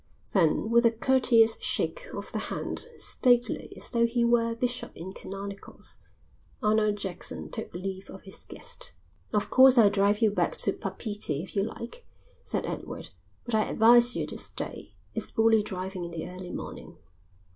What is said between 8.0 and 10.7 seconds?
of his guest. "Of course I'll drive you back